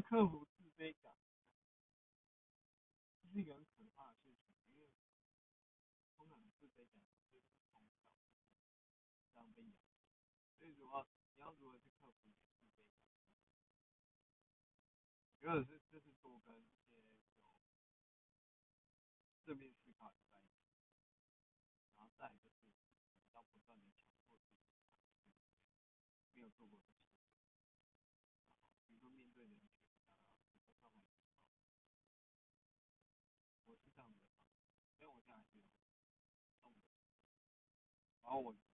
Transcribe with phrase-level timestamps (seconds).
[0.00, 1.14] 克服自卑感？
[3.22, 4.90] 这是一个很可怕的事情，因为
[6.16, 8.02] 通常自卑感就是从小
[9.32, 9.76] 这样被养，
[10.58, 12.86] 所以说你要如何去克服自卑感？
[15.40, 17.16] 有的是就是多跟一些有
[19.42, 20.68] 正面思考的在一起，
[21.94, 22.74] 然后再就是
[23.32, 24.38] 要不断的强迫
[25.22, 25.40] 自己
[26.34, 27.09] 没有做过的事情，
[38.30, 38.69] Owens